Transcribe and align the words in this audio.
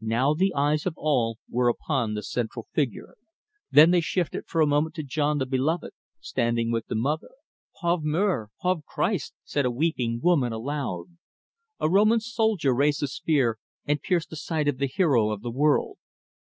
Now 0.00 0.34
the 0.34 0.54
eyes 0.54 0.86
of 0.86 0.94
all 0.96 1.38
were 1.48 1.66
upon 1.68 2.14
the 2.14 2.22
central 2.22 2.68
Figure, 2.72 3.16
then 3.72 3.90
they 3.90 4.00
shifted 4.00 4.46
for 4.46 4.60
a 4.60 4.68
moment 4.68 4.94
to 4.94 5.02
John 5.02 5.38
the 5.38 5.46
Beloved, 5.46 5.90
standing 6.20 6.70
with 6.70 6.86
the 6.86 6.94
Mother. 6.94 7.32
"Pauvre 7.80 8.06
Mere! 8.06 8.50
Pauvre 8.62 8.84
Christ!" 8.86 9.34
said 9.42 9.64
a 9.66 9.72
weeping 9.72 10.20
woman 10.22 10.52
aloud. 10.52 11.18
A 11.80 11.90
Roman 11.90 12.20
soldier 12.20 12.72
raised 12.72 13.02
a 13.02 13.08
spear 13.08 13.58
and 13.84 14.00
pierced 14.00 14.30
the 14.30 14.36
side 14.36 14.68
of 14.68 14.78
the 14.78 14.86
Hero 14.86 15.30
of 15.30 15.42
the 15.42 15.50
World. 15.50 15.98